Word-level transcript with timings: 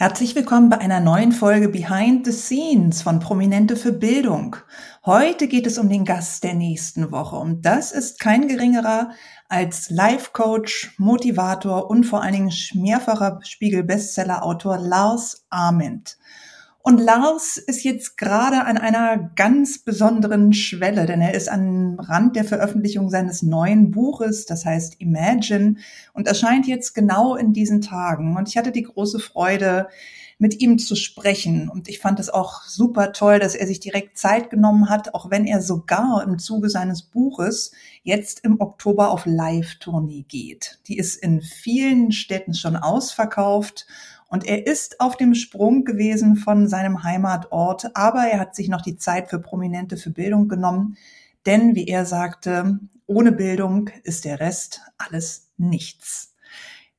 Herzlich 0.00 0.34
willkommen 0.34 0.70
bei 0.70 0.78
einer 0.78 0.98
neuen 0.98 1.30
Folge 1.30 1.68
Behind 1.68 2.24
the 2.24 2.32
Scenes 2.32 3.02
von 3.02 3.20
Prominente 3.20 3.76
für 3.76 3.92
Bildung. 3.92 4.56
Heute 5.04 5.46
geht 5.46 5.66
es 5.66 5.76
um 5.76 5.90
den 5.90 6.06
Gast 6.06 6.42
der 6.42 6.54
nächsten 6.54 7.12
Woche 7.12 7.36
und 7.36 7.66
das 7.66 7.92
ist 7.92 8.18
kein 8.18 8.48
geringerer 8.48 9.10
als 9.50 9.90
Life 9.90 10.30
Coach, 10.32 10.94
Motivator 10.96 11.90
und 11.90 12.04
vor 12.04 12.22
allen 12.22 12.32
Dingen 12.32 12.52
mehrfacher 12.72 13.40
Spiegel-Bestseller-Autor 13.42 14.78
Lars 14.78 15.44
Ament. 15.50 16.16
Und 16.82 16.98
Lars 16.98 17.58
ist 17.58 17.84
jetzt 17.84 18.16
gerade 18.16 18.64
an 18.64 18.78
einer 18.78 19.30
ganz 19.36 19.78
besonderen 19.78 20.54
Schwelle, 20.54 21.04
denn 21.04 21.20
er 21.20 21.34
ist 21.34 21.50
am 21.50 22.00
Rand 22.00 22.36
der 22.36 22.44
Veröffentlichung 22.44 23.10
seines 23.10 23.42
neuen 23.42 23.90
Buches, 23.90 24.46
das 24.46 24.64
heißt 24.64 24.96
Imagine, 24.98 25.76
und 26.14 26.26
erscheint 26.26 26.66
jetzt 26.66 26.94
genau 26.94 27.36
in 27.36 27.52
diesen 27.52 27.82
Tagen. 27.82 28.36
Und 28.36 28.48
ich 28.48 28.56
hatte 28.56 28.72
die 28.72 28.84
große 28.84 29.18
Freude, 29.18 29.88
mit 30.40 30.58
ihm 30.62 30.78
zu 30.78 30.96
sprechen. 30.96 31.68
Und 31.68 31.88
ich 31.88 31.98
fand 31.98 32.18
es 32.18 32.30
auch 32.30 32.62
super 32.62 33.12
toll, 33.12 33.38
dass 33.38 33.54
er 33.54 33.66
sich 33.66 33.78
direkt 33.78 34.16
Zeit 34.16 34.48
genommen 34.48 34.88
hat, 34.88 35.14
auch 35.14 35.30
wenn 35.30 35.44
er 35.44 35.60
sogar 35.60 36.24
im 36.26 36.38
Zuge 36.38 36.70
seines 36.70 37.02
Buches 37.02 37.72
jetzt 38.02 38.42
im 38.42 38.58
Oktober 38.58 39.10
auf 39.10 39.26
Live-Tournee 39.26 40.24
geht. 40.26 40.80
Die 40.86 40.96
ist 40.96 41.16
in 41.16 41.42
vielen 41.42 42.10
Städten 42.10 42.54
schon 42.54 42.76
ausverkauft 42.76 43.86
und 44.30 44.46
er 44.46 44.66
ist 44.66 45.00
auf 45.00 45.16
dem 45.16 45.34
Sprung 45.34 45.84
gewesen 45.84 46.36
von 46.36 46.68
seinem 46.68 47.02
Heimatort, 47.02 47.94
aber 47.94 48.20
er 48.20 48.38
hat 48.38 48.54
sich 48.54 48.68
noch 48.68 48.80
die 48.80 48.96
Zeit 48.96 49.28
für 49.28 49.40
Prominente 49.40 49.96
für 49.96 50.10
Bildung 50.10 50.48
genommen. 50.48 50.96
Denn, 51.46 51.74
wie 51.74 51.86
er 51.86 52.06
sagte, 52.06 52.78
ohne 53.06 53.32
Bildung 53.32 53.90
ist 54.04 54.24
der 54.24 54.38
Rest 54.38 54.82
alles 54.98 55.50
nichts. 55.56 56.36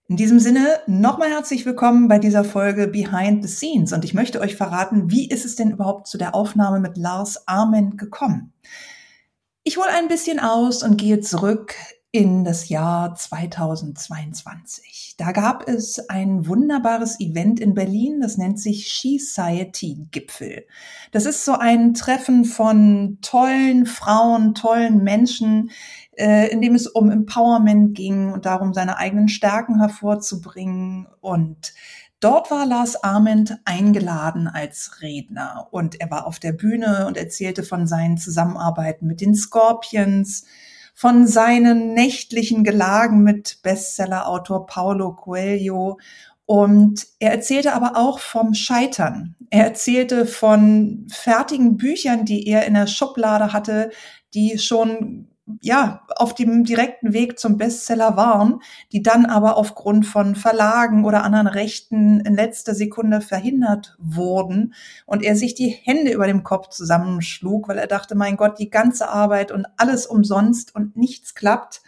In 0.08 0.18
diesem 0.18 0.42
Sinne 0.42 0.82
nochmal 0.88 1.30
herzlich 1.30 1.66
willkommen 1.66 2.10
bei 2.10 2.20
dieser 2.20 2.44
Folge 2.44 2.90
Behind 2.90 3.48
the 3.48 3.50
Scenes 3.50 3.94
und 3.94 4.04
ich 4.04 4.14
möchte 4.14 4.42
euch 4.42 4.58
verraten, 4.58 5.10
wie 5.10 5.30
ist 5.30 5.46
es 5.46 5.56
denn 5.56 5.72
überhaupt 5.72 6.08
zu 6.08 6.18
der 6.18 6.36
Aufnahme 6.36 6.82
mit 6.82 6.98
Lars 6.98 7.48
Arment 7.48 7.98
gekommen? 7.98 8.52
Ich 9.64 9.78
hole 9.78 9.88
ein 9.88 10.10
bisschen 10.10 10.42
aus 10.42 10.84
und 10.84 10.98
gehe 10.98 11.22
zurück 11.22 11.76
in 12.14 12.44
das 12.44 12.68
Jahr 12.68 13.16
2022. 13.16 15.16
Da 15.18 15.32
gab 15.32 15.70
es 15.70 16.10
ein 16.10 16.46
wunderbares 16.46 17.22
Event 17.22 17.62
in 17.62 17.74
Berlin, 17.74 18.20
das 18.20 18.38
nennt 18.38 18.60
sich 18.60 18.88
She-Society 18.88 20.08
Gipfel. 20.12 20.66
Das 21.12 21.26
ist 21.26 21.46
so 21.46 21.54
ein 21.54 21.94
Treffen 21.94 22.44
von 22.44 23.20
tollen 23.22 23.86
Frauen, 23.86 24.56
tollen 24.56 25.04
Menschen, 25.04 25.72
äh, 26.18 26.52
in 26.52 26.62
dem 26.62 26.76
es 26.76 26.86
um 26.86 27.10
Empowerment 27.10 27.96
ging 27.96 28.34
und 28.34 28.46
darum, 28.46 28.74
seine 28.74 28.98
eigenen 28.98 29.30
Stärken 29.30 29.80
hervorzubringen 29.80 31.08
und 31.22 31.74
Dort 32.20 32.52
war 32.52 32.68
Lars 32.68 33.04
Arment 33.04 33.58
eingeladen 33.66 34.48
als 34.48 35.02
Redner 35.02 35.70
und 35.72 36.00
er 36.00 36.12
war 36.12 36.28
auf 36.28 36.38
der 36.38 36.52
Bühne 36.52 37.08
und 37.08 37.18
erzählte 37.18 37.64
von 37.64 37.88
seinen 37.88 38.20
Zusammenarbeiten 38.20 39.08
mit 39.08 39.22
den 39.22 39.34
Scorpions, 39.34 40.46
von 41.02 41.26
seinen 41.26 41.96
nächtlichen 41.96 42.64
Gelagen 42.64 43.24
mit 43.24 43.58
Bestsellerautor 43.64 44.68
Paulo 44.68 45.16
Coelho. 45.16 45.98
Und 46.46 47.08
er 47.18 47.32
erzählte 47.32 47.74
aber 47.74 47.98
auch 47.98 48.20
vom 48.20 48.54
Scheitern. 48.54 49.36
Er 49.50 49.64
erzählte 49.64 50.28
von 50.28 51.08
fertigen 51.12 51.76
Büchern, 51.76 52.24
die 52.26 52.46
er 52.48 52.68
in 52.68 52.76
der 52.76 52.86
Schublade 52.86 53.52
hatte, 53.52 53.90
die 54.36 54.60
schon 54.60 55.31
ja, 55.62 56.06
auf 56.16 56.36
dem 56.36 56.64
direkten 56.64 57.14
Weg 57.14 57.40
zum 57.40 57.58
Bestseller 57.58 58.16
waren, 58.16 58.62
die 58.92 59.02
dann 59.02 59.26
aber 59.26 59.58
aufgrund 59.58 60.06
von 60.06 60.36
Verlagen 60.36 61.06
oder 61.06 61.24
anderen 61.24 61.48
Rechten 61.48 62.20
in 62.22 62.36
letzter 62.36 62.76
Sekunde 62.76 63.22
verhindert 63.22 63.98
wurden 64.00 64.74
und 65.06 65.24
er 65.24 65.36
sich 65.36 65.56
die 65.56 65.70
Hände 65.70 66.12
über 66.12 66.28
dem 66.28 66.44
Kopf 66.44 66.70
zusammenschlug, 66.70 67.68
weil 67.68 67.78
er 67.78 67.88
dachte, 67.88 68.16
mein 68.16 68.38
Gott, 68.38 68.60
die 68.60 68.70
ganze 68.70 69.10
Arbeit 69.10 69.52
und 69.52 69.66
alles 69.78 70.06
umsonst 70.06 70.76
und 70.76 70.96
nichts 70.96 71.36
klappt. 71.36 71.82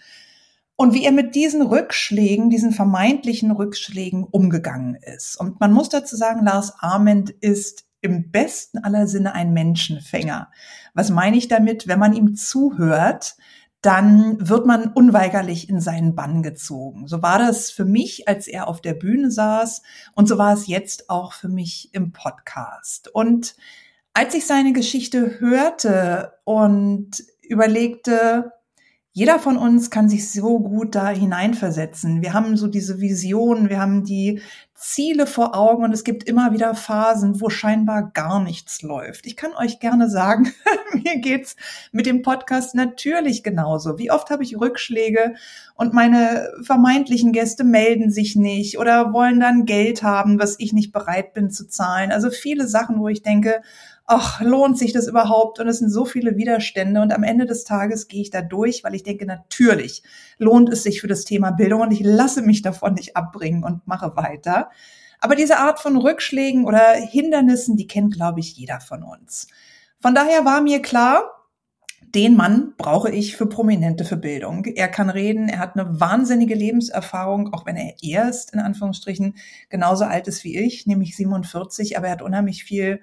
Und 0.75 0.93
wie 0.93 1.05
er 1.05 1.11
mit 1.11 1.35
diesen 1.35 1.61
Rückschlägen, 1.61 2.49
diesen 2.49 2.71
vermeintlichen 2.71 3.51
Rückschlägen 3.51 4.23
umgegangen 4.23 4.95
ist. 4.95 5.39
Und 5.39 5.59
man 5.59 5.71
muss 5.71 5.89
dazu 5.89 6.15
sagen, 6.15 6.43
Lars 6.43 6.73
Arment 6.79 7.29
ist 7.29 7.85
im 8.03 8.31
besten 8.31 8.79
aller 8.79 9.07
Sinne 9.07 9.33
ein 9.33 9.53
Menschenfänger. 9.53 10.51
Was 10.93 11.09
meine 11.09 11.37
ich 11.37 11.47
damit? 11.47 11.87
Wenn 11.87 11.99
man 11.99 12.13
ihm 12.13 12.35
zuhört, 12.35 13.35
dann 13.83 14.37
wird 14.39 14.65
man 14.65 14.93
unweigerlich 14.93 15.67
in 15.67 15.81
seinen 15.81 16.15
Bann 16.15 16.41
gezogen. 16.41 17.05
So 17.07 17.21
war 17.21 17.37
das 17.37 17.69
für 17.69 17.83
mich, 17.83 18.29
als 18.29 18.47
er 18.47 18.69
auf 18.69 18.79
der 18.79 18.93
Bühne 18.93 19.29
saß 19.29 19.81
und 20.15 20.27
so 20.29 20.37
war 20.37 20.53
es 20.53 20.67
jetzt 20.67 21.09
auch 21.09 21.33
für 21.33 21.49
mich 21.49 21.93
im 21.93 22.13
Podcast. 22.13 23.09
Und 23.13 23.55
als 24.13 24.35
ich 24.35 24.45
seine 24.45 24.71
Geschichte 24.71 25.39
hörte 25.39 26.33
und 26.45 27.23
überlegte, 27.41 28.53
jeder 29.11 29.37
von 29.37 29.57
uns 29.57 29.91
kann 29.91 30.07
sich 30.07 30.31
so 30.31 30.59
gut 30.59 30.95
da 30.95 31.09
hineinversetzen. 31.09 32.21
Wir 32.21 32.33
haben 32.33 32.55
so 32.55 32.67
diese 32.67 33.01
Vision, 33.01 33.69
wir 33.69 33.79
haben 33.79 34.05
die 34.05 34.41
Ziele 34.83 35.27
vor 35.27 35.55
Augen 35.55 35.85
und 35.85 35.93
es 35.93 36.03
gibt 36.03 36.25
immer 36.25 36.51
wieder 36.51 36.75
Phasen, 36.75 37.39
wo 37.39 37.49
scheinbar 37.49 38.11
gar 38.11 38.43
nichts 38.43 38.81
läuft. 38.81 39.25
Ich 39.25 39.37
kann 39.37 39.53
euch 39.55 39.79
gerne 39.79 40.09
sagen, 40.09 40.51
mir 40.93 41.19
geht's 41.19 41.55
mit 41.93 42.05
dem 42.05 42.21
Podcast 42.21 42.75
natürlich 42.75 43.43
genauso. 43.43 43.97
Wie 43.97 44.11
oft 44.11 44.29
habe 44.29 44.43
ich 44.43 44.59
Rückschläge 44.59 45.35
und 45.75 45.93
meine 45.93 46.49
vermeintlichen 46.63 47.31
Gäste 47.31 47.63
melden 47.63 48.11
sich 48.11 48.35
nicht 48.35 48.77
oder 48.77 49.13
wollen 49.13 49.39
dann 49.39 49.65
Geld 49.65 50.03
haben, 50.03 50.37
was 50.37 50.59
ich 50.59 50.73
nicht 50.73 50.91
bereit 50.91 51.33
bin 51.33 51.49
zu 51.49 51.65
zahlen. 51.67 52.11
Also 52.11 52.29
viele 52.29 52.67
Sachen, 52.67 52.99
wo 52.99 53.07
ich 53.07 53.21
denke, 53.21 53.61
ach, 54.05 54.41
lohnt 54.41 54.77
sich 54.77 54.93
das 54.93 55.07
überhaupt? 55.07 55.59
Und 55.59 55.67
es 55.67 55.79
sind 55.79 55.89
so 55.89 56.05
viele 56.05 56.35
Widerstände. 56.35 57.01
Und 57.01 57.13
am 57.13 57.23
Ende 57.23 57.45
des 57.45 57.63
Tages 57.63 58.07
gehe 58.07 58.21
ich 58.21 58.29
da 58.29 58.41
durch, 58.41 58.83
weil 58.83 58.95
ich 58.95 59.03
denke, 59.03 59.25
natürlich 59.25 60.03
lohnt 60.37 60.69
es 60.69 60.83
sich 60.83 60.99
für 60.99 61.07
das 61.07 61.25
Thema 61.25 61.51
Bildung 61.51 61.81
und 61.81 61.91
ich 61.91 62.01
lasse 62.01 62.41
mich 62.41 62.61
davon 62.61 62.95
nicht 62.95 63.15
abbringen 63.15 63.63
und 63.63 63.87
mache 63.87 64.15
weiter. 64.15 64.69
Aber 65.19 65.35
diese 65.35 65.57
Art 65.57 65.79
von 65.79 65.95
Rückschlägen 65.97 66.65
oder 66.65 66.93
Hindernissen, 66.93 67.77
die 67.77 67.87
kennt, 67.87 68.13
glaube 68.13 68.41
ich, 68.41 68.57
jeder 68.57 68.81
von 68.81 69.03
uns. 69.03 69.47
Von 70.01 70.13
daher 70.13 70.43
war 70.43 70.61
mir 70.61 70.81
klar, 70.81 71.43
den 72.13 72.35
Mann 72.35 72.73
brauche 72.77 73.09
ich 73.09 73.35
für 73.35 73.47
Prominente 73.47 74.05
für 74.05 74.17
Bildung. 74.17 74.65
Er 74.65 74.87
kann 74.87 75.09
reden, 75.09 75.49
er 75.49 75.59
hat 75.59 75.75
eine 75.75 75.99
wahnsinnige 75.99 76.53
Lebenserfahrung, 76.53 77.53
auch 77.53 77.65
wenn 77.65 77.75
er 77.75 77.95
erst 78.01 78.53
in 78.53 78.59
Anführungsstrichen 78.59 79.35
genauso 79.69 80.03
alt 80.05 80.27
ist 80.27 80.43
wie 80.43 80.57
ich, 80.57 80.85
nämlich 80.85 81.15
47, 81.15 81.97
aber 81.97 82.07
er 82.07 82.13
hat 82.13 82.21
unheimlich 82.21 82.63
viel 82.63 83.01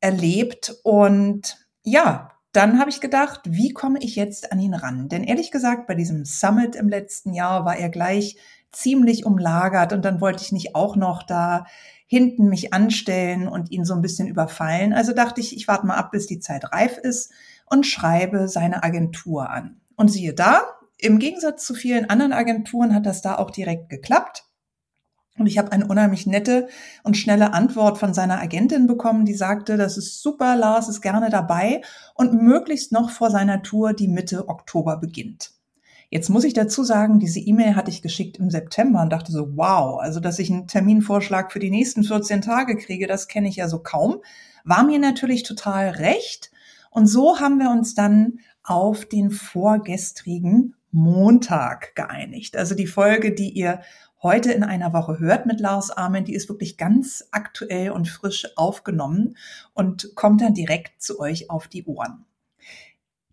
erlebt. 0.00 0.74
Und 0.82 1.68
ja, 1.82 2.32
dann 2.52 2.80
habe 2.80 2.90
ich 2.90 3.00
gedacht, 3.00 3.42
wie 3.44 3.72
komme 3.72 4.00
ich 4.00 4.16
jetzt 4.16 4.50
an 4.50 4.58
ihn 4.58 4.74
ran? 4.74 5.08
Denn 5.08 5.22
ehrlich 5.22 5.50
gesagt, 5.50 5.86
bei 5.86 5.94
diesem 5.94 6.24
Summit 6.24 6.74
im 6.74 6.88
letzten 6.88 7.34
Jahr 7.34 7.64
war 7.64 7.76
er 7.76 7.90
gleich 7.90 8.36
ziemlich 8.72 9.24
umlagert 9.24 9.92
und 9.92 10.04
dann 10.04 10.20
wollte 10.20 10.42
ich 10.42 10.52
nicht 10.52 10.74
auch 10.74 10.96
noch 10.96 11.22
da 11.22 11.64
hinten 12.06 12.48
mich 12.48 12.72
anstellen 12.72 13.48
und 13.48 13.70
ihn 13.70 13.84
so 13.84 13.94
ein 13.94 14.00
bisschen 14.00 14.28
überfallen. 14.28 14.92
Also 14.92 15.12
dachte 15.12 15.40
ich, 15.40 15.54
ich 15.54 15.68
warte 15.68 15.86
mal 15.86 15.96
ab, 15.96 16.10
bis 16.10 16.26
die 16.26 16.40
Zeit 16.40 16.72
reif 16.72 16.96
ist 16.96 17.32
und 17.66 17.86
schreibe 17.86 18.48
seine 18.48 18.82
Agentur 18.82 19.50
an. 19.50 19.80
Und 19.96 20.08
siehe 20.08 20.32
da, 20.32 20.62
im 20.96 21.18
Gegensatz 21.18 21.64
zu 21.64 21.74
vielen 21.74 22.08
anderen 22.08 22.32
Agenturen 22.32 22.94
hat 22.94 23.06
das 23.06 23.22
da 23.22 23.36
auch 23.36 23.50
direkt 23.50 23.90
geklappt. 23.90 24.44
Und 25.38 25.46
ich 25.46 25.58
habe 25.58 25.70
eine 25.70 25.86
unheimlich 25.86 26.26
nette 26.26 26.68
und 27.04 27.16
schnelle 27.16 27.52
Antwort 27.52 27.98
von 27.98 28.12
seiner 28.12 28.40
Agentin 28.40 28.86
bekommen, 28.86 29.24
die 29.24 29.34
sagte, 29.34 29.76
das 29.76 29.96
ist 29.96 30.20
super, 30.20 30.56
Lars 30.56 30.88
ist 30.88 31.00
gerne 31.00 31.30
dabei 31.30 31.82
und 32.14 32.42
möglichst 32.42 32.90
noch 32.90 33.10
vor 33.10 33.30
seiner 33.30 33.62
Tour, 33.62 33.92
die 33.92 34.08
Mitte 34.08 34.48
Oktober 34.48 34.96
beginnt. 34.96 35.52
Jetzt 36.10 36.30
muss 36.30 36.44
ich 36.44 36.54
dazu 36.54 36.84
sagen, 36.84 37.18
diese 37.18 37.38
E-Mail 37.38 37.76
hatte 37.76 37.90
ich 37.90 38.00
geschickt 38.00 38.38
im 38.38 38.48
September 38.48 39.02
und 39.02 39.10
dachte 39.10 39.30
so, 39.30 39.56
wow, 39.56 40.00
also 40.00 40.20
dass 40.20 40.38
ich 40.38 40.50
einen 40.50 40.66
Terminvorschlag 40.66 41.52
für 41.52 41.58
die 41.58 41.70
nächsten 41.70 42.02
14 42.02 42.40
Tage 42.40 42.76
kriege, 42.76 43.06
das 43.06 43.28
kenne 43.28 43.48
ich 43.48 43.56
ja 43.56 43.68
so 43.68 43.80
kaum. 43.80 44.22
War 44.64 44.84
mir 44.84 44.98
natürlich 44.98 45.42
total 45.42 45.90
recht. 45.90 46.50
Und 46.90 47.06
so 47.06 47.40
haben 47.40 47.58
wir 47.58 47.70
uns 47.70 47.94
dann 47.94 48.40
auf 48.62 49.04
den 49.04 49.30
vorgestrigen 49.30 50.74
Montag 50.90 51.94
geeinigt. 51.94 52.56
Also 52.56 52.74
die 52.74 52.86
Folge, 52.86 53.34
die 53.34 53.50
ihr 53.50 53.82
heute 54.22 54.52
in 54.52 54.64
einer 54.64 54.94
Woche 54.94 55.18
hört 55.18 55.44
mit 55.44 55.60
Lars 55.60 55.90
Armen, 55.90 56.24
die 56.24 56.34
ist 56.34 56.48
wirklich 56.48 56.78
ganz 56.78 57.28
aktuell 57.30 57.90
und 57.90 58.08
frisch 58.08 58.46
aufgenommen 58.56 59.36
und 59.74 60.14
kommt 60.14 60.40
dann 60.40 60.54
direkt 60.54 61.02
zu 61.02 61.20
euch 61.20 61.50
auf 61.50 61.68
die 61.68 61.84
Ohren. 61.84 62.24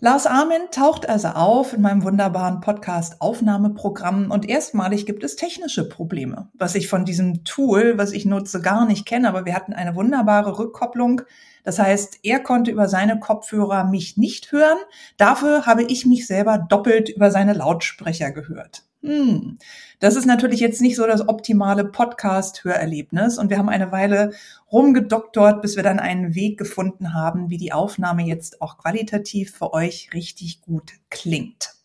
Lars 0.05 0.27
Armin 0.27 0.69
taucht 0.69 1.09
also 1.09 1.29
auf 1.29 1.73
in 1.73 1.81
meinem 1.81 2.03
wunderbaren 2.03 2.61
Podcast 2.61 3.21
Aufnahmeprogramm 3.21 4.29
und 4.29 4.47
erstmalig 4.47 5.07
gibt 5.07 5.23
es 5.23 5.35
technische 5.35 5.89
Probleme, 5.89 6.47
was 6.53 6.75
ich 6.75 6.89
von 6.89 7.05
diesem 7.05 7.43
Tool, 7.43 7.97
was 7.97 8.11
ich 8.11 8.23
nutze, 8.23 8.61
gar 8.61 8.85
nicht 8.85 9.07
kenne, 9.07 9.27
aber 9.27 9.45
wir 9.45 9.55
hatten 9.55 9.73
eine 9.73 9.95
wunderbare 9.95 10.59
Rückkopplung. 10.59 11.23
Das 11.63 11.79
heißt, 11.79 12.19
er 12.21 12.39
konnte 12.39 12.69
über 12.69 12.87
seine 12.87 13.19
Kopfhörer 13.19 13.85
mich 13.85 14.15
nicht 14.15 14.51
hören, 14.51 14.77
dafür 15.17 15.65
habe 15.65 15.81
ich 15.81 16.05
mich 16.05 16.27
selber 16.27 16.59
doppelt 16.59 17.09
über 17.09 17.31
seine 17.31 17.53
Lautsprecher 17.53 18.29
gehört. 18.29 18.83
Hm. 19.05 19.59
Das 19.99 20.15
ist 20.15 20.25
natürlich 20.25 20.59
jetzt 20.59 20.81
nicht 20.81 20.95
so 20.95 21.05
das 21.05 21.27
optimale 21.27 21.85
Podcast-Hörerlebnis 21.85 23.37
und 23.37 23.51
wir 23.51 23.59
haben 23.59 23.69
eine 23.69 23.91
Weile 23.91 24.31
rumgedoktort, 24.71 25.61
bis 25.61 25.75
wir 25.75 25.83
dann 25.83 25.99
einen 25.99 26.33
Weg 26.33 26.57
gefunden 26.57 27.13
haben, 27.13 27.51
wie 27.51 27.57
die 27.57 27.71
Aufnahme 27.71 28.23
jetzt 28.23 28.63
auch 28.63 28.79
qualitativ 28.79 29.55
für 29.55 29.73
euch 29.73 30.09
richtig 30.13 30.61
gut 30.61 30.93
klingt. 31.11 31.75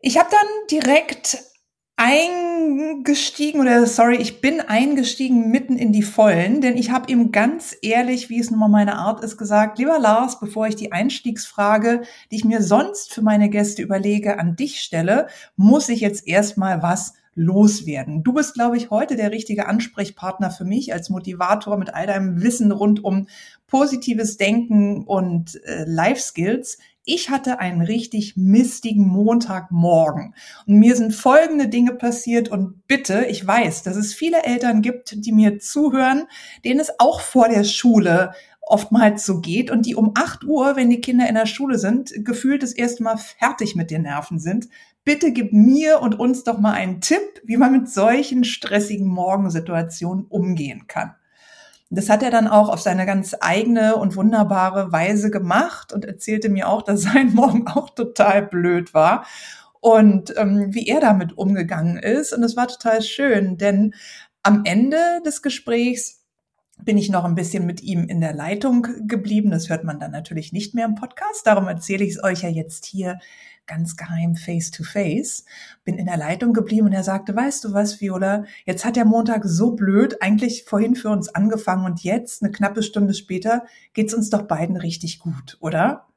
Ich 0.00 0.18
habe 0.18 0.30
dann 0.30 0.46
direkt 0.70 1.38
eingestiegen 1.98 3.60
oder 3.60 3.84
sorry, 3.86 4.16
ich 4.18 4.40
bin 4.40 4.60
eingestiegen 4.60 5.50
mitten 5.50 5.76
in 5.76 5.92
die 5.92 6.04
Vollen, 6.04 6.60
denn 6.60 6.76
ich 6.76 6.92
habe 6.92 7.10
ihm 7.10 7.32
ganz 7.32 7.76
ehrlich, 7.82 8.30
wie 8.30 8.38
es 8.38 8.52
nun 8.52 8.60
mal 8.60 8.68
meine 8.68 8.96
Art 8.96 9.24
ist, 9.24 9.36
gesagt, 9.36 9.80
lieber 9.80 9.98
Lars, 9.98 10.38
bevor 10.38 10.68
ich 10.68 10.76
die 10.76 10.92
Einstiegsfrage, 10.92 12.02
die 12.30 12.36
ich 12.36 12.44
mir 12.44 12.62
sonst 12.62 13.12
für 13.12 13.22
meine 13.22 13.50
Gäste 13.50 13.82
überlege, 13.82 14.38
an 14.38 14.54
dich 14.54 14.80
stelle, 14.80 15.26
muss 15.56 15.88
ich 15.88 16.00
jetzt 16.00 16.28
erstmal 16.28 16.84
was 16.84 17.14
loswerden. 17.34 18.22
Du 18.22 18.32
bist, 18.32 18.54
glaube 18.54 18.76
ich, 18.76 18.90
heute 18.90 19.16
der 19.16 19.32
richtige 19.32 19.66
Ansprechpartner 19.66 20.52
für 20.52 20.64
mich 20.64 20.92
als 20.92 21.10
Motivator 21.10 21.78
mit 21.78 21.94
all 21.94 22.06
deinem 22.06 22.42
Wissen 22.42 22.70
rund 22.70 23.02
um 23.02 23.26
positives 23.66 24.36
Denken 24.36 25.02
und 25.04 25.60
äh, 25.64 25.84
Life 25.84 26.20
Skills. 26.20 26.78
Ich 27.10 27.30
hatte 27.30 27.58
einen 27.58 27.80
richtig 27.80 28.36
mistigen 28.36 29.08
Montagmorgen 29.08 30.34
und 30.66 30.74
mir 30.74 30.94
sind 30.94 31.14
folgende 31.14 31.66
Dinge 31.66 31.94
passiert 31.94 32.50
und 32.50 32.86
bitte, 32.86 33.24
ich 33.30 33.46
weiß, 33.46 33.82
dass 33.82 33.96
es 33.96 34.12
viele 34.12 34.42
Eltern 34.42 34.82
gibt, 34.82 35.24
die 35.24 35.32
mir 35.32 35.58
zuhören, 35.58 36.26
denen 36.66 36.80
es 36.80 37.00
auch 37.00 37.22
vor 37.22 37.48
der 37.48 37.64
Schule 37.64 38.34
oftmals 38.60 39.24
so 39.24 39.40
geht 39.40 39.70
und 39.70 39.86
die 39.86 39.94
um 39.94 40.12
8 40.14 40.44
Uhr, 40.44 40.76
wenn 40.76 40.90
die 40.90 41.00
Kinder 41.00 41.26
in 41.26 41.36
der 41.36 41.46
Schule 41.46 41.78
sind, 41.78 42.12
gefühlt 42.26 42.62
das 42.62 42.72
erste 42.72 43.02
Mal 43.02 43.16
fertig 43.16 43.74
mit 43.74 43.90
den 43.90 44.02
Nerven 44.02 44.38
sind. 44.38 44.68
Bitte 45.02 45.32
gib 45.32 45.54
mir 45.54 46.02
und 46.02 46.20
uns 46.20 46.44
doch 46.44 46.58
mal 46.58 46.74
einen 46.74 47.00
Tipp, 47.00 47.40
wie 47.42 47.56
man 47.56 47.72
mit 47.72 47.88
solchen 47.88 48.44
stressigen 48.44 49.06
Morgensituationen 49.06 50.26
umgehen 50.26 50.84
kann. 50.88 51.14
Das 51.90 52.10
hat 52.10 52.22
er 52.22 52.30
dann 52.30 52.48
auch 52.48 52.68
auf 52.68 52.80
seine 52.80 53.06
ganz 53.06 53.34
eigene 53.40 53.96
und 53.96 54.14
wunderbare 54.14 54.92
Weise 54.92 55.30
gemacht 55.30 55.92
und 55.92 56.04
erzählte 56.04 56.48
mir 56.48 56.68
auch, 56.68 56.82
dass 56.82 57.02
sein 57.12 57.34
Morgen 57.34 57.66
auch 57.66 57.90
total 57.90 58.42
blöd 58.42 58.94
war 58.94 59.24
und 59.80 60.34
ähm, 60.36 60.74
wie 60.74 60.86
er 60.86 61.00
damit 61.00 61.36
umgegangen 61.36 61.96
ist. 61.96 62.32
Und 62.32 62.42
es 62.42 62.56
war 62.56 62.68
total 62.68 63.02
schön, 63.02 63.56
denn 63.56 63.94
am 64.42 64.62
Ende 64.64 64.98
des 65.24 65.42
Gesprächs 65.42 66.24
bin 66.84 66.96
ich 66.96 67.10
noch 67.10 67.24
ein 67.24 67.34
bisschen 67.34 67.66
mit 67.66 67.82
ihm 67.82 68.08
in 68.08 68.20
der 68.20 68.34
Leitung 68.34 68.86
geblieben. 69.06 69.50
Das 69.50 69.68
hört 69.68 69.84
man 69.84 69.98
dann 69.98 70.12
natürlich 70.12 70.52
nicht 70.52 70.74
mehr 70.74 70.86
im 70.86 70.94
Podcast. 70.94 71.46
Darum 71.46 71.66
erzähle 71.66 72.04
ich 72.04 72.12
es 72.12 72.22
euch 72.22 72.42
ja 72.42 72.48
jetzt 72.48 72.84
hier 72.84 73.18
ganz 73.68 73.96
geheim 73.96 74.34
face 74.34 74.72
to 74.72 74.82
face, 74.82 75.44
bin 75.84 75.98
in 75.98 76.06
der 76.06 76.16
Leitung 76.16 76.52
geblieben 76.52 76.86
und 76.86 76.92
er 76.92 77.04
sagte, 77.04 77.36
weißt 77.36 77.64
du 77.64 77.72
was, 77.72 78.00
Viola, 78.00 78.44
jetzt 78.64 78.84
hat 78.84 78.96
der 78.96 79.04
Montag 79.04 79.44
so 79.44 79.76
blöd 79.76 80.20
eigentlich 80.20 80.64
vorhin 80.64 80.96
für 80.96 81.10
uns 81.10 81.28
angefangen 81.32 81.84
und 81.84 82.02
jetzt, 82.02 82.42
eine 82.42 82.50
knappe 82.50 82.82
Stunde 82.82 83.14
später, 83.14 83.64
geht's 83.92 84.14
uns 84.14 84.30
doch 84.30 84.42
beiden 84.42 84.76
richtig 84.76 85.20
gut, 85.20 85.58
oder? 85.60 86.08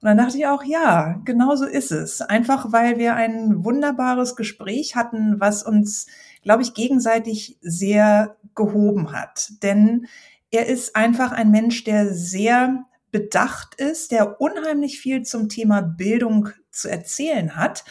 Und 0.00 0.06
dann 0.06 0.18
dachte 0.18 0.38
ich 0.38 0.46
auch, 0.46 0.62
ja, 0.62 1.20
genau 1.24 1.56
so 1.56 1.64
ist 1.64 1.90
es. 1.90 2.20
Einfach 2.20 2.70
weil 2.70 2.98
wir 2.98 3.16
ein 3.16 3.64
wunderbares 3.64 4.36
Gespräch 4.36 4.94
hatten, 4.94 5.40
was 5.40 5.64
uns, 5.64 6.06
glaube 6.42 6.62
ich, 6.62 6.72
gegenseitig 6.74 7.58
sehr 7.62 8.36
gehoben 8.54 9.10
hat. 9.10 9.50
Denn 9.64 10.06
er 10.52 10.66
ist 10.66 10.94
einfach 10.94 11.32
ein 11.32 11.50
Mensch, 11.50 11.82
der 11.82 12.14
sehr 12.14 12.84
bedacht 13.10 13.74
ist, 13.76 14.12
der 14.12 14.40
unheimlich 14.40 15.00
viel 15.00 15.22
zum 15.22 15.48
Thema 15.48 15.80
Bildung 15.80 16.50
zu 16.80 16.90
erzählen 16.90 17.56
hat. 17.56 17.84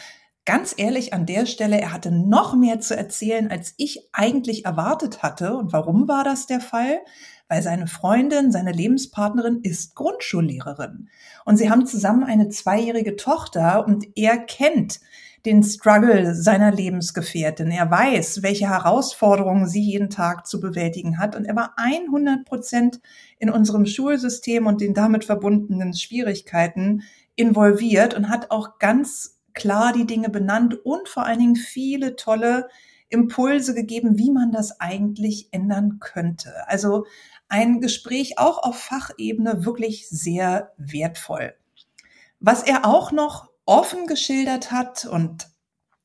Ganz 0.44 0.74
ehrlich 0.76 1.12
an 1.12 1.26
der 1.26 1.44
Stelle, 1.44 1.78
er 1.80 1.92
hatte 1.92 2.10
noch 2.10 2.56
mehr 2.56 2.80
zu 2.80 2.96
erzählen, 2.96 3.50
als 3.50 3.74
ich 3.76 4.08
eigentlich 4.12 4.64
erwartet 4.64 5.22
hatte. 5.22 5.54
Und 5.54 5.72
warum 5.72 6.08
war 6.08 6.24
das 6.24 6.46
der 6.46 6.60
Fall? 6.60 7.00
Weil 7.48 7.62
seine 7.62 7.86
Freundin, 7.86 8.50
seine 8.50 8.72
Lebenspartnerin 8.72 9.60
ist 9.62 9.94
Grundschullehrerin. 9.94 11.08
Und 11.44 11.56
sie 11.58 11.70
haben 11.70 11.86
zusammen 11.86 12.24
eine 12.24 12.48
zweijährige 12.48 13.16
Tochter 13.16 13.86
und 13.86 14.06
er 14.16 14.38
kennt 14.38 15.00
den 15.44 15.62
Struggle 15.62 16.34
seiner 16.34 16.70
Lebensgefährtin. 16.72 17.70
Er 17.70 17.90
weiß, 17.90 18.42
welche 18.42 18.68
Herausforderungen 18.68 19.68
sie 19.68 19.82
jeden 19.82 20.10
Tag 20.10 20.46
zu 20.46 20.60
bewältigen 20.60 21.18
hat. 21.18 21.36
Und 21.36 21.44
er 21.44 21.56
war 21.56 21.74
100 21.76 22.44
Prozent 22.44 23.00
in 23.38 23.50
unserem 23.50 23.86
Schulsystem 23.86 24.66
und 24.66 24.80
den 24.80 24.94
damit 24.94 25.24
verbundenen 25.24 25.94
Schwierigkeiten 25.94 27.02
involviert 27.36 28.14
und 28.14 28.28
hat 28.28 28.50
auch 28.50 28.78
ganz 28.78 29.38
klar 29.54 29.92
die 29.92 30.06
Dinge 30.06 30.28
benannt 30.28 30.74
und 30.84 31.08
vor 31.08 31.24
allen 31.24 31.38
Dingen 31.38 31.56
viele 31.56 32.16
tolle 32.16 32.68
Impulse 33.08 33.74
gegeben, 33.74 34.18
wie 34.18 34.30
man 34.30 34.52
das 34.52 34.80
eigentlich 34.80 35.48
ändern 35.50 35.98
könnte. 36.00 36.52
Also 36.66 37.06
ein 37.48 37.80
Gespräch 37.80 38.38
auch 38.38 38.62
auf 38.62 38.78
Fachebene 38.78 39.64
wirklich 39.64 40.08
sehr 40.08 40.72
wertvoll. 40.76 41.54
Was 42.40 42.62
er 42.62 42.84
auch 42.84 43.10
noch 43.12 43.48
offen 43.68 44.06
geschildert 44.06 44.72
hat 44.72 45.04
und 45.04 45.48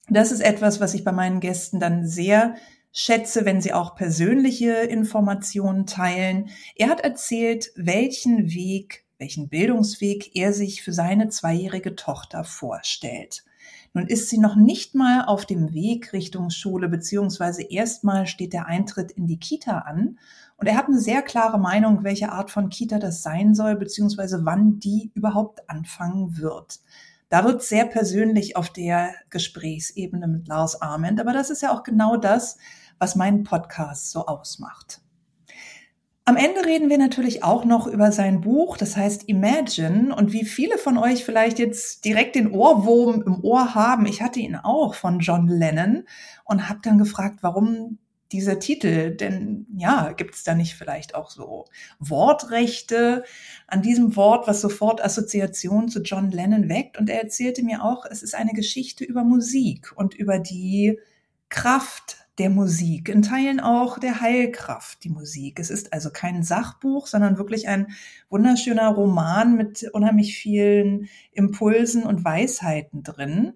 das 0.09 0.31
ist 0.31 0.41
etwas, 0.41 0.81
was 0.81 0.93
ich 0.93 1.03
bei 1.03 1.13
meinen 1.13 1.39
Gästen 1.39 1.79
dann 1.79 2.05
sehr 2.05 2.55
schätze, 2.91 3.45
wenn 3.45 3.61
sie 3.61 3.73
auch 3.73 3.95
persönliche 3.95 4.73
Informationen 4.73 5.85
teilen. 5.85 6.49
Er 6.75 6.89
hat 6.89 6.99
erzählt, 6.99 7.71
welchen 7.75 8.53
Weg 8.53 9.03
welchen 9.23 9.47
Bildungsweg 9.47 10.35
er 10.35 10.51
sich 10.51 10.83
für 10.83 10.91
seine 10.91 11.29
zweijährige 11.29 11.95
Tochter 11.95 12.43
vorstellt. 12.43 13.45
Nun 13.93 14.05
ist 14.05 14.29
sie 14.29 14.37
noch 14.37 14.57
nicht 14.57 14.95
mal 14.95 15.23
auf 15.23 15.45
dem 15.45 15.73
Weg 15.73 16.11
Richtung 16.11 16.49
Schule, 16.49 16.89
beziehungsweise 16.89 17.61
erstmal 17.63 18.27
steht 18.27 18.51
der 18.51 18.65
Eintritt 18.65 19.11
in 19.11 19.25
die 19.25 19.39
Kita 19.39 19.79
an. 19.79 20.19
Und 20.57 20.67
er 20.67 20.75
hat 20.75 20.87
eine 20.87 20.99
sehr 20.99 21.21
klare 21.21 21.57
Meinung, 21.57 22.03
welche 22.03 22.33
Art 22.33 22.51
von 22.51 22.69
Kita 22.69 22.99
das 22.99 23.23
sein 23.23 23.55
soll, 23.55 23.77
beziehungsweise 23.77 24.43
wann 24.43 24.79
die 24.79 25.11
überhaupt 25.13 25.69
anfangen 25.69 26.37
wird. 26.37 26.81
Da 27.33 27.45
wird 27.45 27.63
sehr 27.63 27.85
persönlich 27.85 28.55
auf 28.57 28.69
der 28.69 29.15
Gesprächsebene 29.31 30.27
mit 30.27 30.47
Lars 30.47 30.79
Arment, 30.83 31.19
aber 31.19 31.33
das 31.33 31.49
ist 31.49 31.63
ja 31.63 31.73
auch 31.73 31.81
genau 31.81 32.15
das, 32.15 32.59
was 32.99 33.15
meinen 33.15 33.43
Podcast 33.43 34.11
so 34.11 34.27
ausmacht. 34.27 35.01
Am 36.25 36.37
Ende 36.37 36.63
reden 36.63 36.91
wir 36.91 36.99
natürlich 36.99 37.43
auch 37.43 37.65
noch 37.65 37.87
über 37.87 38.11
sein 38.11 38.41
Buch, 38.41 38.77
das 38.77 38.95
heißt 38.95 39.27
Imagine. 39.29 40.15
Und 40.15 40.31
wie 40.31 40.45
viele 40.45 40.77
von 40.77 40.95
euch 40.99 41.25
vielleicht 41.25 41.57
jetzt 41.57 42.05
direkt 42.05 42.35
den 42.35 42.51
Ohrwurm 42.51 43.23
im 43.25 43.43
Ohr 43.43 43.73
haben, 43.73 44.05
ich 44.05 44.21
hatte 44.21 44.39
ihn 44.39 44.55
auch 44.55 44.93
von 44.93 45.17
John 45.17 45.47
Lennon 45.47 46.03
und 46.45 46.69
habe 46.69 46.81
dann 46.83 46.99
gefragt, 46.99 47.39
warum 47.41 47.97
dieser 48.33 48.59
Titel? 48.59 49.15
Denn 49.15 49.67
ja, 49.77 50.11
gibt 50.11 50.35
es 50.35 50.43
da 50.43 50.55
nicht 50.55 50.73
vielleicht 50.73 51.15
auch 51.15 51.29
so 51.29 51.65
Wortrechte 51.99 53.23
an 53.67 53.81
diesem 53.81 54.15
Wort, 54.15 54.47
was 54.47 54.59
sofort 54.59 55.03
Assoziationen 55.03 55.87
zu 55.87 56.01
John 56.01 56.31
Lennon 56.31 56.67
weckt? 56.67 56.97
Und 56.97 57.09
er 57.09 57.21
erzählte 57.21 57.63
mir 57.63 57.83
auch, 57.83 58.05
es 58.05 58.23
ist 58.23 58.35
eine 58.35 58.53
Geschichte 58.53 59.05
über 59.05 59.23
Musik 59.23 59.93
und 59.95 60.13
über 60.15 60.39
die 60.39 60.99
Kraft 61.49 62.22
der 62.39 62.49
Musik, 62.49 63.09
in 63.09 63.21
Teilen 63.21 63.59
auch 63.59 63.99
der 63.99 64.19
Heilkraft, 64.19 65.03
die 65.03 65.09
Musik. 65.09 65.59
Es 65.59 65.69
ist 65.69 65.93
also 65.93 66.09
kein 66.09 66.43
Sachbuch, 66.43 67.05
sondern 67.05 67.37
wirklich 67.37 67.67
ein 67.67 67.93
wunderschöner 68.29 68.89
Roman 68.89 69.55
mit 69.55 69.83
unheimlich 69.93 70.35
vielen 70.35 71.09
Impulsen 71.31 72.03
und 72.03 72.25
Weisheiten 72.25 73.03
drin. 73.03 73.53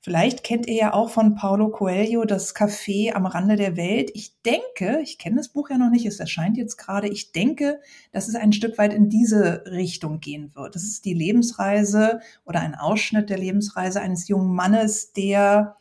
Vielleicht 0.00 0.44
kennt 0.44 0.66
ihr 0.66 0.74
ja 0.74 0.92
auch 0.92 1.10
von 1.10 1.34
Paulo 1.34 1.70
Coelho 1.70 2.24
das 2.24 2.54
Café 2.54 3.14
am 3.14 3.26
Rande 3.26 3.56
der 3.56 3.76
Welt. 3.76 4.10
Ich 4.14 4.40
denke, 4.42 5.00
ich 5.02 5.18
kenne 5.18 5.36
das 5.36 5.48
Buch 5.48 5.70
ja 5.70 5.78
noch 5.78 5.90
nicht, 5.90 6.06
es 6.06 6.20
erscheint 6.20 6.56
jetzt 6.56 6.76
gerade, 6.76 7.08
ich 7.08 7.32
denke, 7.32 7.80
dass 8.12 8.28
es 8.28 8.36
ein 8.36 8.52
Stück 8.52 8.78
weit 8.78 8.92
in 8.92 9.08
diese 9.08 9.64
Richtung 9.66 10.20
gehen 10.20 10.54
wird. 10.54 10.76
Das 10.76 10.84
ist 10.84 11.04
die 11.04 11.14
Lebensreise 11.14 12.20
oder 12.44 12.60
ein 12.60 12.76
Ausschnitt 12.76 13.30
der 13.30 13.38
Lebensreise 13.38 14.00
eines 14.00 14.28
jungen 14.28 14.54
Mannes, 14.54 15.12
der 15.12 15.76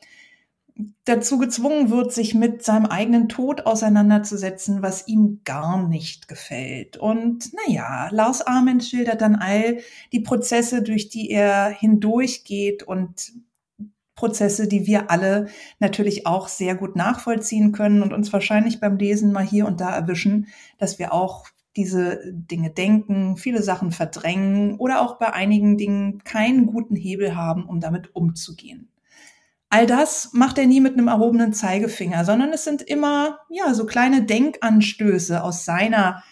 dazu 1.06 1.38
gezwungen 1.38 1.90
wird, 1.90 2.12
sich 2.12 2.34
mit 2.34 2.64
seinem 2.64 2.86
eigenen 2.86 3.30
Tod 3.30 3.66
auseinanderzusetzen, 3.66 4.82
was 4.82 5.08
ihm 5.08 5.42
gar 5.46 5.88
nicht 5.88 6.28
gefällt. 6.28 6.98
Und 6.98 7.52
naja, 7.54 8.10
Lars 8.12 8.42
Arment 8.42 8.84
schildert 8.84 9.22
dann 9.22 9.36
all 9.36 9.78
die 10.12 10.20
Prozesse, 10.20 10.82
durch 10.82 11.08
die 11.10 11.30
er 11.32 11.70
hindurchgeht 11.70 12.84
und 12.84 13.34
Prozesse, 14.16 14.68
die 14.68 14.88
wir 14.88 15.12
alle 15.12 15.48
natürlich 15.80 16.26
auch 16.26 16.48
sehr 16.48 16.76
gut 16.76 16.96
nachvollziehen 16.96 17.72
können 17.72 18.02
und 18.02 18.14
uns 18.14 18.32
wahrscheinlich 18.32 18.80
beim 18.80 18.98
Lesen 18.98 19.32
mal 19.32 19.46
hier 19.46 19.68
und 19.68 19.82
da 19.82 19.94
erwischen, 19.94 20.48
dass 20.78 21.00
wir 21.00 21.14
auch 21.14 21.46
diese 21.76 22.22
Dinge 22.32 22.70
denken, 22.70 23.36
viele 23.36 23.62
Sachen 23.62 23.92
verdrängen 23.92 24.76
oder 24.78 25.02
auch 25.02 25.18
bei 25.20 25.34
einigen 25.34 25.78
Dingen 25.78 26.24
keinen 26.24 26.68
guten 26.68 26.96
Hebel 26.96 27.36
haben, 27.36 27.66
um 27.66 27.82
damit 27.82 28.16
umzugehen. 28.16 28.90
All 29.70 29.86
das 29.88 30.32
macht 30.34 30.58
er 30.58 30.68
nie 30.68 30.80
mit 30.80 30.94
einem 30.94 31.08
erhobenen 31.08 31.54
Zeigefinger, 31.54 32.24
sondern 32.24 32.54
es 32.54 32.64
sind 32.64 32.82
immer, 32.82 33.40
ja, 33.50 33.74
so 33.74 33.86
kleine 33.86 34.24
Denkanstöße 34.24 35.44
aus 35.44 35.66
seiner 35.66 36.24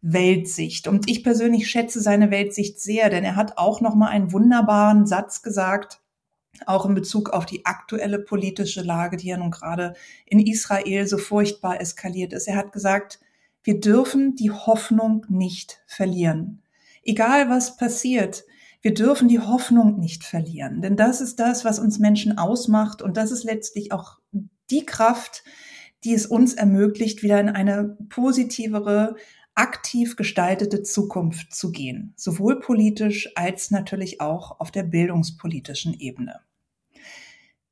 Weltsicht. 0.00 0.86
Und 0.86 1.10
ich 1.10 1.24
persönlich 1.24 1.68
schätze 1.68 2.00
seine 2.00 2.30
Weltsicht 2.30 2.80
sehr, 2.80 3.10
denn 3.10 3.24
er 3.24 3.36
hat 3.36 3.58
auch 3.58 3.80
noch 3.80 3.94
mal 3.94 4.08
einen 4.08 4.32
wunderbaren 4.32 5.06
Satz 5.06 5.42
gesagt, 5.42 6.00
auch 6.64 6.86
in 6.86 6.94
Bezug 6.94 7.30
auf 7.30 7.44
die 7.44 7.66
aktuelle 7.66 8.18
politische 8.18 8.82
Lage, 8.82 9.16
die 9.16 9.28
ja 9.28 9.36
nun 9.36 9.50
gerade 9.50 9.94
in 10.24 10.40
Israel 10.40 11.06
so 11.06 11.18
furchtbar 11.18 11.80
eskaliert 11.80 12.32
ist. 12.32 12.48
Er 12.48 12.56
hat 12.56 12.72
gesagt, 12.72 13.20
wir 13.62 13.80
dürfen 13.80 14.36
die 14.36 14.52
Hoffnung 14.52 15.26
nicht 15.28 15.82
verlieren. 15.86 16.62
Egal 17.02 17.50
was 17.50 17.76
passiert, 17.76 18.44
wir 18.86 18.94
dürfen 18.94 19.26
die 19.26 19.40
Hoffnung 19.40 19.98
nicht 19.98 20.22
verlieren, 20.22 20.80
denn 20.80 20.94
das 20.94 21.20
ist 21.20 21.40
das, 21.40 21.64
was 21.64 21.80
uns 21.80 21.98
Menschen 21.98 22.38
ausmacht 22.38 23.02
und 23.02 23.16
das 23.16 23.32
ist 23.32 23.42
letztlich 23.42 23.90
auch 23.90 24.20
die 24.70 24.86
Kraft, 24.86 25.42
die 26.04 26.14
es 26.14 26.24
uns 26.24 26.54
ermöglicht, 26.54 27.24
wieder 27.24 27.40
in 27.40 27.48
eine 27.48 27.98
positivere, 28.10 29.16
aktiv 29.56 30.14
gestaltete 30.14 30.84
Zukunft 30.84 31.52
zu 31.52 31.72
gehen, 31.72 32.14
sowohl 32.14 32.60
politisch 32.60 33.28
als 33.34 33.72
natürlich 33.72 34.20
auch 34.20 34.60
auf 34.60 34.70
der 34.70 34.84
bildungspolitischen 34.84 35.92
Ebene. 35.92 36.38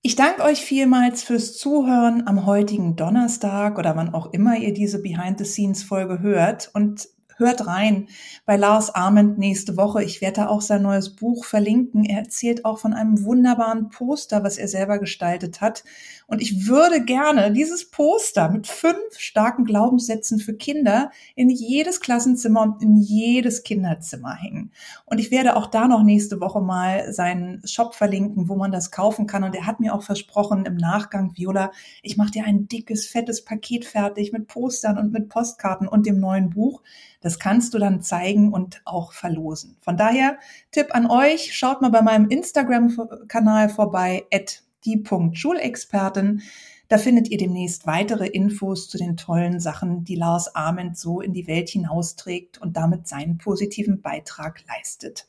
Ich 0.02 0.16
danke 0.16 0.42
euch 0.42 0.64
vielmals 0.64 1.23
fürs 1.23 1.56
Zuhören 1.56 2.26
am 2.26 2.44
heutigen 2.44 2.97
Donnerstag 2.97 3.78
oder 3.78 3.94
wann 3.94 4.12
auch 4.12 4.33
immer 4.33 4.56
ihr 4.56 4.75
diese 4.75 5.00
Behind-the-Scenes-Folge 5.00 6.18
hört 6.18 6.73
und 6.75 7.06
hört 7.36 7.66
rein 7.66 8.08
bei 8.46 8.56
Lars 8.56 8.94
Arment 8.94 9.38
nächste 9.38 9.76
Woche. 9.76 10.02
Ich 10.02 10.20
werde 10.20 10.42
da 10.42 10.48
auch 10.48 10.60
sein 10.60 10.82
neues 10.82 11.10
Buch 11.16 11.44
verlinken. 11.44 12.04
Er 12.04 12.18
erzählt 12.18 12.64
auch 12.64 12.78
von 12.78 12.92
einem 12.92 13.24
wunderbaren 13.24 13.88
Poster, 13.88 14.42
was 14.42 14.58
er 14.58 14.68
selber 14.68 14.98
gestaltet 14.98 15.60
hat. 15.60 15.84
Und 16.26 16.40
ich 16.40 16.66
würde 16.66 17.04
gerne 17.04 17.52
dieses 17.52 17.90
Poster 17.90 18.48
mit 18.48 18.66
fünf 18.66 18.96
starken 19.18 19.64
Glaubenssätzen 19.64 20.38
für 20.38 20.54
Kinder 20.54 21.10
in 21.34 21.50
jedes 21.50 22.00
Klassenzimmer 22.00 22.62
und 22.62 22.82
in 22.82 22.96
jedes 22.96 23.62
Kinderzimmer 23.62 24.34
hängen. 24.34 24.72
Und 25.04 25.18
ich 25.18 25.30
werde 25.30 25.56
auch 25.56 25.66
da 25.66 25.86
noch 25.86 26.02
nächste 26.02 26.40
Woche 26.40 26.60
mal 26.60 27.12
seinen 27.12 27.66
Shop 27.66 27.94
verlinken, 27.94 28.48
wo 28.48 28.56
man 28.56 28.72
das 28.72 28.90
kaufen 28.90 29.26
kann. 29.26 29.44
Und 29.44 29.54
er 29.54 29.66
hat 29.66 29.80
mir 29.80 29.94
auch 29.94 30.02
versprochen 30.02 30.64
im 30.64 30.76
Nachgang, 30.76 31.32
Viola, 31.36 31.72
ich 32.02 32.16
mache 32.16 32.30
dir 32.30 32.44
ein 32.44 32.68
dickes, 32.68 33.06
fettes 33.06 33.44
Paket 33.44 33.84
fertig 33.84 34.32
mit 34.32 34.46
Postern 34.46 34.98
und 34.98 35.12
mit 35.12 35.28
Postkarten 35.28 35.88
und 35.88 36.06
dem 36.06 36.20
neuen 36.20 36.50
Buch. 36.50 36.82
Das 37.24 37.38
kannst 37.38 37.72
du 37.72 37.78
dann 37.78 38.02
zeigen 38.02 38.52
und 38.52 38.82
auch 38.84 39.12
verlosen. 39.12 39.78
Von 39.80 39.96
daher, 39.96 40.38
Tipp 40.72 40.88
an 40.94 41.10
euch, 41.10 41.56
schaut 41.56 41.80
mal 41.80 41.88
bei 41.88 42.02
meinem 42.02 42.28
Instagram-Kanal 42.28 43.70
vorbei, 43.70 44.26
at 44.30 44.62
die.schulexpertin. 44.84 46.42
Da 46.88 46.98
findet 46.98 47.30
ihr 47.30 47.38
demnächst 47.38 47.86
weitere 47.86 48.26
Infos 48.26 48.90
zu 48.90 48.98
den 48.98 49.16
tollen 49.16 49.58
Sachen, 49.58 50.04
die 50.04 50.16
Lars 50.16 50.54
Ament 50.54 50.98
so 50.98 51.22
in 51.22 51.32
die 51.32 51.46
Welt 51.46 51.70
hinausträgt 51.70 52.58
und 52.58 52.76
damit 52.76 53.08
seinen 53.08 53.38
positiven 53.38 54.02
Beitrag 54.02 54.62
leistet. 54.68 55.26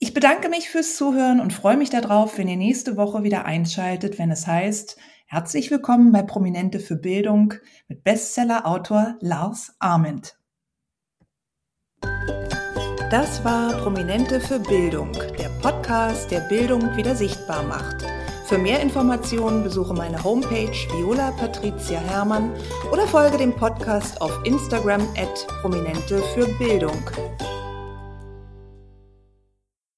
Ich 0.00 0.12
bedanke 0.12 0.50
mich 0.50 0.68
fürs 0.68 0.96
Zuhören 0.96 1.40
und 1.40 1.54
freue 1.54 1.78
mich 1.78 1.88
darauf, 1.88 2.36
wenn 2.36 2.46
ihr 2.46 2.58
nächste 2.58 2.98
Woche 2.98 3.22
wieder 3.22 3.46
einschaltet, 3.46 4.18
wenn 4.18 4.30
es 4.30 4.46
heißt, 4.46 4.98
herzlich 5.24 5.70
willkommen 5.70 6.12
bei 6.12 6.20
Prominente 6.20 6.78
für 6.78 6.96
Bildung 6.96 7.54
mit 7.88 8.04
Bestseller-Autor 8.04 9.16
Lars 9.20 9.74
Ament. 9.78 10.39
Das 13.10 13.42
war 13.44 13.72
Prominente 13.78 14.40
für 14.40 14.60
Bildung, 14.60 15.10
der 15.36 15.48
Podcast, 15.60 16.30
der 16.30 16.42
Bildung 16.42 16.96
wieder 16.96 17.16
sichtbar 17.16 17.64
macht. 17.64 18.06
Für 18.46 18.56
mehr 18.56 18.80
Informationen 18.80 19.64
besuche 19.64 19.92
meine 19.94 20.22
Homepage 20.22 20.70
Viola 20.92 21.32
Patricia 21.32 21.98
Hermann 21.98 22.52
oder 22.92 23.08
folge 23.08 23.36
dem 23.36 23.52
Podcast 23.52 24.20
auf 24.20 24.30
Instagram 24.44 25.02
at 25.16 25.44
Prominente 25.60 26.22
für 26.34 26.46
Bildung. 26.58 27.02